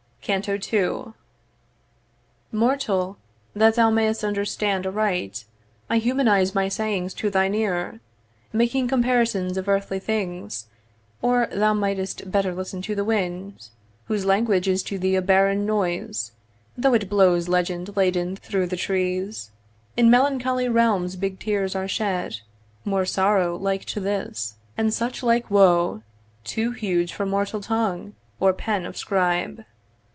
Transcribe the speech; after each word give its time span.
CANTO 0.23 0.59
II 0.71 1.13
'Mortal, 2.51 3.17
that 3.55 3.73
thou 3.73 3.89
may'st 3.89 4.23
understand 4.23 4.85
aright, 4.85 5.45
'I 5.89 5.97
humanize 5.97 6.53
my 6.55 6.69
sayings 6.69 7.15
to 7.15 7.31
thine 7.31 7.55
ear, 7.55 7.99
'Making 8.53 8.87
comparisons 8.87 9.57
of 9.57 9.67
earthly 9.67 9.97
things; 9.99 10.67
'Or 11.23 11.47
thou 11.51 11.73
might'st 11.73 12.31
better 12.31 12.53
listen 12.53 12.83
to 12.83 12.93
the 12.95 13.03
wind, 13.03 13.69
'Whose 14.05 14.23
language 14.23 14.67
is 14.67 14.83
to 14.83 14.99
thee 14.99 15.15
a 15.15 15.23
barren 15.23 15.65
noise, 15.65 16.31
'Though 16.77 16.93
it 16.93 17.09
blows 17.09 17.49
legend 17.49 17.97
laden 17.97 18.35
through 18.35 18.67
the 18.67 18.77
trees. 18.77 19.49
'In 19.97 20.09
melancholy 20.11 20.69
realms 20.69 21.15
big 21.15 21.39
tears 21.39 21.73
are 21.75 21.87
shed, 21.89 22.39
'More 22.85 23.05
sorrow 23.05 23.57
like 23.57 23.85
to 23.85 23.99
this, 23.99 24.53
and 24.77 24.93
such 24.93 25.23
like 25.23 25.49
woe, 25.51 26.03
'Too 26.43 26.71
huge 26.73 27.11
for 27.11 27.25
mortal 27.25 27.59
tongue, 27.59 28.13
or 28.39 28.53
pen 28.53 28.85
of 28.85 28.95
scribe. 28.95 29.65